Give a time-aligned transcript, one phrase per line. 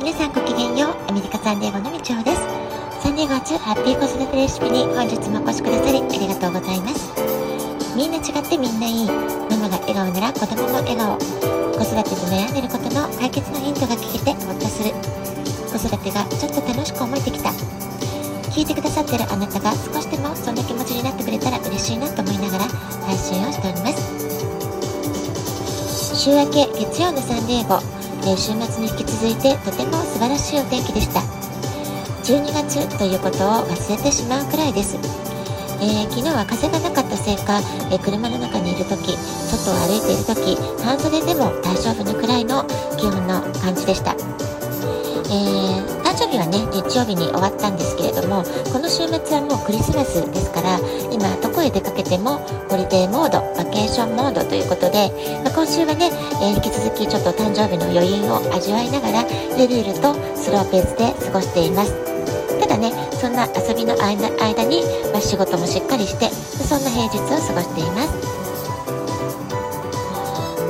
[0.00, 1.10] 皆さんごきげんよう。
[1.10, 2.40] アメリカサンデーゴのみちほです。
[3.04, 7.12] サンデーゴ初ハッピー子育てレシピに本日もお越しくださりありがとうございます。
[7.94, 9.06] みんな違ってみんないい。
[9.52, 11.20] ママが笑顔なら子供も笑顔。
[11.20, 14.96] 子育てで悩んでることの解決のヒントが聞けてほっとする。
[15.68, 17.52] 子育てがちょっと楽しく思えてきた。
[18.56, 22.64] 聞いてくださってるあなたが少しでもそんな気持ちになってくれたら嬉しいなと思いながら
[23.04, 24.00] 配信をしております。
[26.16, 31.20] 週明け月曜のサンデーゴえー、週末に引き続いてとても素晴らしいお天気でした。
[32.30, 34.94] 12月ということを忘れてしまうくらいです、
[35.82, 37.58] えー、昨日は風がなかったせいか、
[37.90, 42.64] えー、車の中にいる時外を歩いている時半袖でも大丈夫なくらいの
[42.98, 44.12] 気温の感じでした。
[44.12, 45.69] えー、
[46.40, 50.80] はね日曜日に終わったんですけれどもこの週末はもうクリスマスですから
[51.12, 55.12] 今どこへ出かけてもホリデーモードバケーションモードということで、
[55.44, 56.08] まあ、今週はね、
[56.40, 59.24] えー、引き続きちょっと誕生日の余裕を味わいながら
[59.60, 61.92] ゆるゆるとスローペースで過ごしています。
[62.60, 64.28] ただねそんな遊びの間
[64.64, 64.82] に、
[65.12, 68.39] まあ、仕事もしっかりしてそんな平日を過ごしています。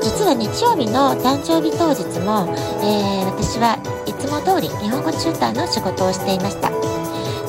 [0.00, 2.50] 実は日曜日の誕生日当日も、
[2.82, 6.70] えー、私はいつも通り日本語チューターの仕事をしていました。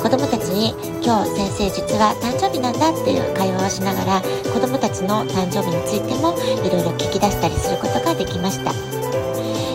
[0.06, 0.70] 子供たちに
[1.02, 4.22] 今日先生実は誕生日なんだっていう会話をしながら
[4.54, 8.72] 子供たちの誕生日についてもいろいろ聞き出したりすることができました。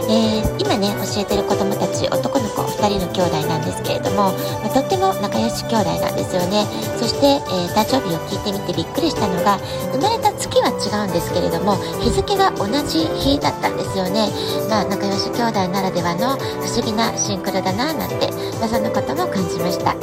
[0.06, 4.32] えー、今ね教えてる子供たち男の子2人の兄弟なんですけれども、
[4.64, 6.64] まあ、とっても仲良し兄弟なんですよね。
[6.96, 9.58] そして、えー、誕生日を聞いてみてびっくりしたのが
[9.92, 14.28] 生まれた月は違うんですけれども日付が同じ日だったんですよね。
[14.68, 19.94] まあ仲良し兄弟ならではの不思議なシンクロだななんて、まあ、そんなことも感じました。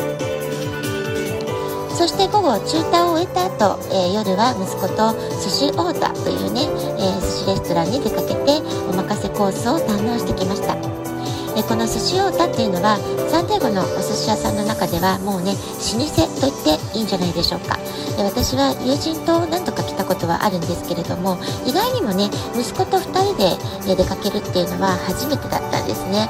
[1.97, 6.61] そして午後中タを終えた後、えー、夜は息子と寿司オーダーというね、
[7.01, 10.96] えー、寿司レストランに出かけてお任せコースを堪能してきました。
[11.57, 12.97] えこの寿司オータっていうのは
[13.33, 17.77] サンデーゴのお寿司屋さんの中ではもうね老舗と言っていいんじゃないでしょうか。
[18.15, 26.29] で私は友人と何度か来たことはあるんですけれども意外にもね息子と2人で出かけるっていうのは初めてだったんですね。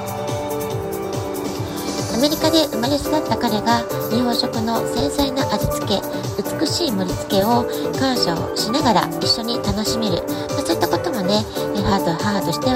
[2.15, 6.01] アメリカで生まれ育った彼が日本食の繊細な味付け
[6.41, 7.63] 美しい盛り付けを
[7.99, 10.23] 感謝をしながら一緒に楽しめる、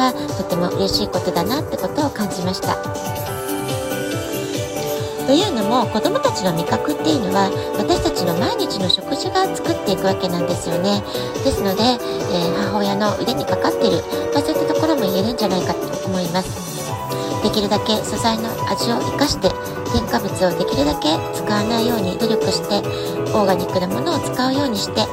[0.01, 2.75] はとても嬉しいことだなってことを感じました。
[5.27, 7.47] というのも子どもたちの味覚っていうのは
[7.77, 11.03] 私たちの毎日の食事が作っていくわけなんですよね。
[11.45, 14.01] ですので、えー、母親の腕にかかってる、
[14.33, 16.71] まあ、そういったところも言えるんじゃないかと思います。
[17.43, 19.49] できるだけ素材の味を生かして
[19.93, 22.79] 添加物をできるだけ使わないように努力して
[23.33, 25.07] オーガニックなものを使うようにして、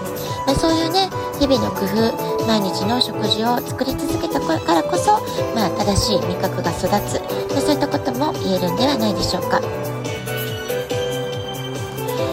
[0.48, 5.20] まあ、そういうね日々の工夫毎日の食事を作り続けたからこそ、
[5.54, 7.20] まあ、正しい味覚が育つ、
[7.53, 9.60] まあ、そういったことも言えるんではないでしょうか。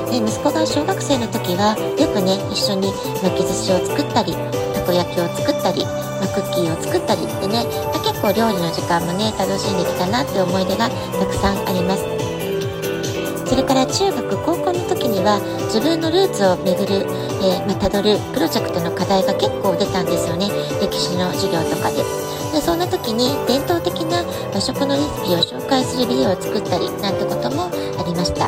[0.07, 2.87] で息子が小学生の時はよくね一緒に
[3.19, 12.14] 巻き寿司を作ったりたこ焼きを作ったりまクッキーを作ったりってね、ま結構料理の時間もね楽しんできたなって思い出がたくさんあります
[13.65, 15.39] から中学高校の時には
[15.73, 17.05] 自分のルーツをめぐる、
[17.41, 20.47] えー、またどるプロジェクトの課題が結構出たんですよね。
[20.79, 21.97] 歴史の授業とかで。
[22.53, 24.23] でそんな時に伝統的な
[24.53, 27.67] 和食のレシピを紹介するビデオを作ったりなんてことも
[27.99, 28.47] ありました。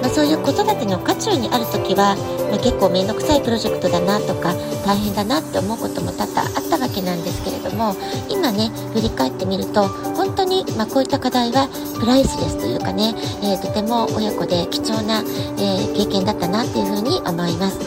[0.00, 2.16] まあ、そういう子育ての渦中にある時は、
[2.50, 4.54] まあ、結構面倒くさいプロジェクトだなとか
[4.84, 7.94] 大変だなって思うことも多々あったわけなんですけれども
[8.28, 11.66] 今ね振り返ってみると本当に、まあ、こういった課題は
[11.98, 17.78] プライスレスというかね、えー、とても親子で貴重な、えー、経験だったなっていうふうに思います。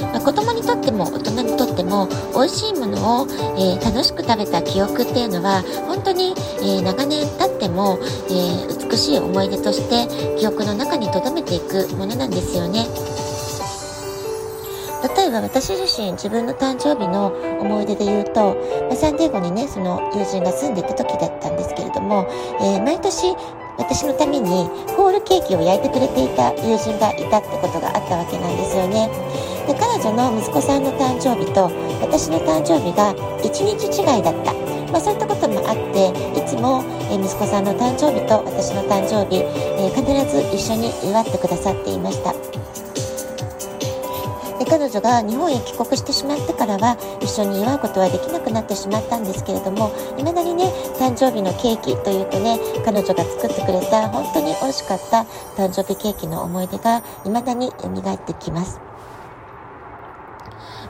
[0.00, 12.86] まあ、子供にとっても大人にとっても美味しいものを、えー、楽しく食べた記憶っていうのは本当に、えー、長年経っても、えー、美しい思い出として記憶の中に留めていくものなんですよね。
[15.02, 17.28] 例えば私自身自分の誕生日の
[17.60, 18.56] 思い出で言うと、
[18.88, 22.26] ま、サンディエゴにねその友人が住んでいた時だったんですけれども、
[22.60, 23.34] えー、毎年
[23.78, 24.48] 私のために
[24.96, 29.08] ホールケーキを焼いてくれていた友人がいたってことがあったわけなんですよね。
[29.66, 31.70] で彼女の息子さんの誕生日と
[32.00, 34.52] 私の誕生日が1日違いだった。
[34.92, 42.91] まあ、そういったこともあっていつも、息子さんの誕生日と私の誕生日、え必ず一緒に祝ってくださっていました。
[44.72, 50.64] 彼女が日本へ帰国してしまってからは一緒に祝うことはできなくなってしまったんですけれども未だにね
[50.96, 55.26] 誕生日のケーキというとね彼女が作ってくれた本当に美味しかった
[55.60, 58.80] 誕生日ケーキの思い出が未だに蘇ってきます。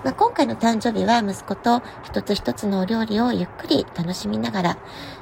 [0.05, 4.79] まあ、今回の誕生日は息子と一つ一つのお料理をゆっくり楽しみながら、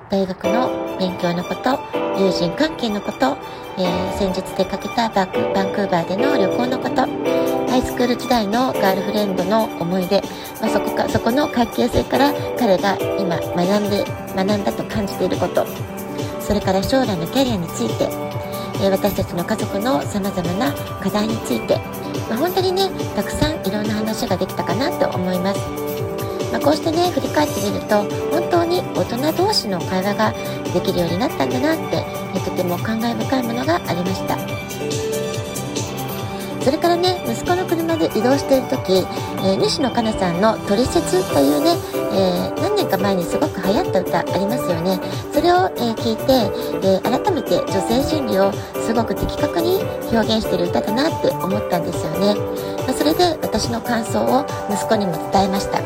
[0.09, 1.79] 大学の勉強のこと、
[2.19, 3.37] 友人関係のこと、
[3.79, 7.40] えー、先日出かけたバンクーバーでの旅行のこと、
[7.71, 10.21] ハイスクール時代のガールフレンドの思い出、
[10.61, 15.65] まあ、そこか、そこの関係性から彼が今学んで、学んだと感じていること、
[16.41, 18.09] それから将来のキャリアについて、
[18.83, 21.77] えー、私たちの家族の様々な課題について、
[22.29, 25.61] まあ、本当にね、たくさんいろんな話ができたかなと思います。
[26.51, 28.03] まあ、こうしてね、振り返ってみると、
[28.33, 30.35] 本当に大人同士の会話が
[30.75, 32.05] できるようになったんだなって、
[32.41, 34.37] とても感慨深いものがありました。
[36.63, 41.71] それからね、息子の車で移動している時、えー、西野カナさんの「トリセツ」というね、
[42.13, 45.01] えー、何年か前にすごく流行った歌ありますよね。
[45.33, 48.53] それを、えー、聞いて、え改めて女性心理を
[48.87, 52.35] すごく的確に表現している歌だなって思ったんですよね。
[52.87, 55.81] まあ、それで私の感想を息子にも伝えました。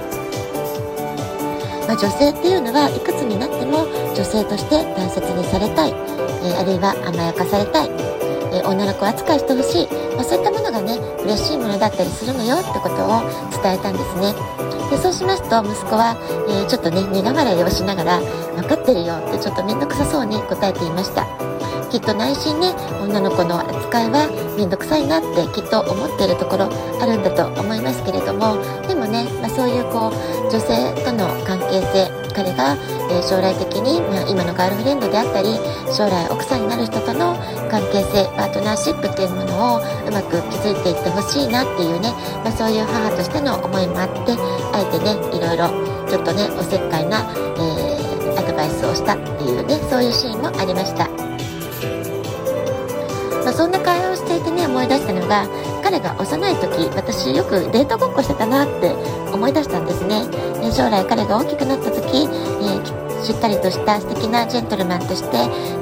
[1.86, 5.94] まあ、女性っていうのはいくつになっても女性として大切にされたい、
[6.42, 8.13] え、あるいは甘やかされたい、
[8.64, 13.22] 女の子扱いしてほしい、まあ、そういったものがね嬉しいものだったりするのよってことを
[13.62, 14.34] 伝えたんですね。
[14.90, 16.16] でそうしますと息子は、
[16.48, 18.20] えー、ちょっとね苦笑いをしながら
[18.54, 21.26] 分かってるよってちょっと面倒くさそうに答えていました。
[21.90, 24.26] きっと内心ね女の子の扱いは
[24.56, 26.68] 面倒くさいなってきっと思っているところ
[27.00, 28.58] あるんだと思いますけれども。
[28.88, 32.76] でもね、まあ、そういうこう女性との関係性彼が、
[33.28, 35.56] 将来的に、まあ、今のガールフレンドであったり
[35.92, 37.36] 将来奥さんになる人との
[37.70, 42.12] 関係性パートナーシップっていうものをうまく築いていってほしいなっていうね、
[42.44, 44.32] まあ、そういう母としての思いもあって
[44.72, 45.68] あえてねいろいろ
[46.08, 47.24] ちょっとねおせっかいな、
[47.56, 51.08] えー、アドバイスをしたっていうねそういうシーンもありました。
[53.44, 55.46] まあ、そんな会話をしていてね思い出したのが
[55.82, 58.90] 彼が幼い時私よくデートごっこしてたなって
[59.30, 60.24] 思い出したんですね
[60.60, 65.38] で将来彼が大きくなった時、えー、しっかりとした素敵なジェントルマンとして、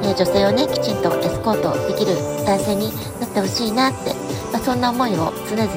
[0.06, 2.14] え、女性をねきちんとエスコートできる
[2.46, 4.14] 男性になってほしいなって、
[4.52, 5.68] まあ、そんな思いを常々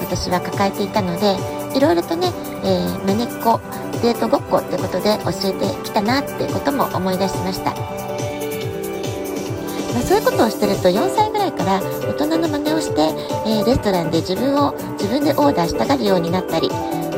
[0.00, 1.36] 私は抱えていたので
[1.76, 2.28] いろいろとね、
[2.62, 3.60] えー、まねっこ
[4.02, 7.74] デートごっこってことで教えてきたなってことも思い出しました。
[9.92, 13.02] まあ、そういうことをしてると4歳ぐらいから大人の真似をして、
[13.46, 16.70] えー、レストランで自分を自分でオーダーしたがるようになったり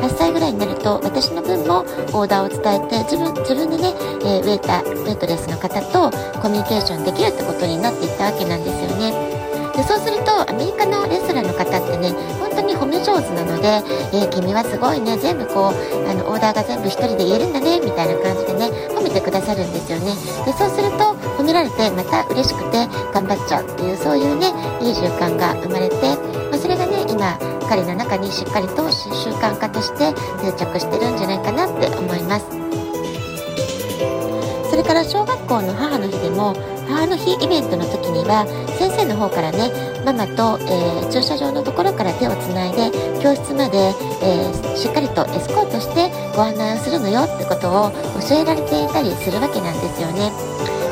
[0.03, 1.79] 8歳ぐらいになると私の分も
[2.11, 3.93] オーダーを伝えて自分自分でね、
[4.27, 6.11] えー、ウェイターウェイトレスの方と
[6.41, 9.33] コミュニケーションできるってことになっていったわけなんですよね。
[9.73, 13.81] でそうするとアメリカのレストランの方ってね本当に褒め上手なので、
[14.13, 20.13] えー、君はすごいね全部こうあのオーダーが全部1人で言えるんだねみたいな感じでね褒めてくださるんですよね
[20.45, 22.85] でそうすると褒められてまた嬉しくて
[23.15, 25.95] 頑張っちゃうっていうそういうねいい習慣が生まれて、
[26.51, 27.33] まあ、それがね今
[27.73, 32.45] 彼の中にしっかりと習慣化として定着してるんじゃないかなって思います
[34.69, 36.53] それから小学校の母の日でも
[36.87, 38.45] 母の日イベントの時には
[38.77, 39.73] 先生の方からね
[40.05, 43.89] ママと、えー、駐車場のところから手をつないで教室まで、
[44.21, 47.89] えー、しっかりとエスコートしてご案内をするのよってことを
[48.21, 50.29] 教えられていたりするわけなんですよね。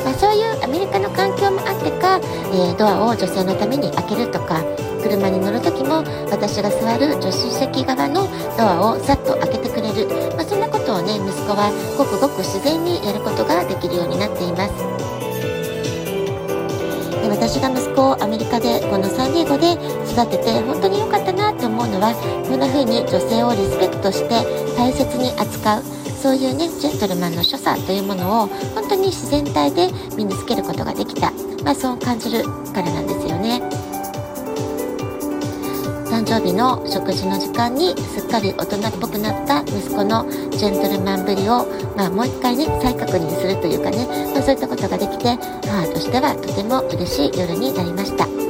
[0.02, 2.18] まあ、そういうアメリカの環境もあってか、
[2.58, 4.66] えー、ドアを女性のために開けるとか
[5.02, 8.28] 車に乗る時も私が座る助手席側の
[8.58, 15.12] ドアをさっと開けてくれる、まあ、そんなことをね息子はごくごく自然にやることができるようになっています。
[17.22, 19.74] で私が息子をアメリカでこのサンディエゴで
[20.10, 22.14] 育てて本当に良かったなって思うのは
[22.50, 24.42] こんな風に女性をリスペクトして
[24.76, 25.84] 大切に扱う
[26.22, 31.32] そういうねジェントルマンの所作というものを本当に自然体で身につけることができた、
[31.64, 32.44] まあ、そう感じる
[32.74, 33.81] からなんですよね。
[36.32, 41.66] 誕生日の食事の時間にすっかり大人っぽくなった息子のジェントルマンぶりを、
[41.98, 45.36] まあ、もう一回ね再確認するというかね、まあ、そういったことができて
[45.68, 48.41] 母としてはとても嬉しい夜になりました。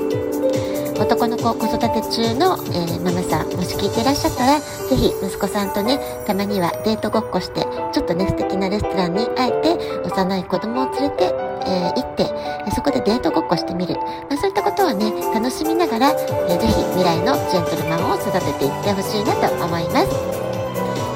[1.01, 12.25] 男の子子育て中の、えー、ママさんもし聞いていらっしゃったら是非息子さんとねたまにはデートごっこしてちょっとね素敵なレストランにあえて幼い子供を連れてえー、行って、
[12.73, 13.93] そこでデートごっこしてみる。
[13.93, 20.41] まあ、そういったことをね、楽しみながら、えー、ぜひ未来のジェントルマンを育てていってほしいなと思います。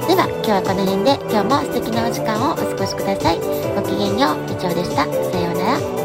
[0.08, 3.40] では、今日はこの辺で、今日も素敵なお時間をお過ごしください。
[3.76, 5.06] ごきげんよう、以上でした。
[5.06, 6.05] さようなら。